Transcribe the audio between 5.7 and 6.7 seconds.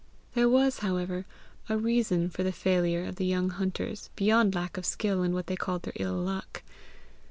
their ill luck.